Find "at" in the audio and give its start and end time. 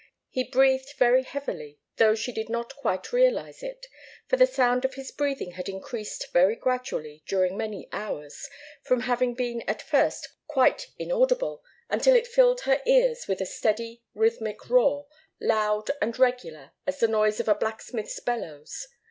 9.69-9.79